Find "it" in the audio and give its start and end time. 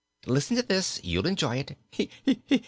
1.57-1.77